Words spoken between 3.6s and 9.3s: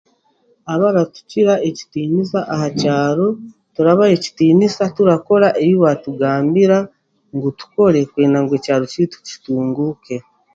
turabaha ekitiniisa turakora ebi baratugambira ngu tukore kwenda ngu e'kyaro ky'eitu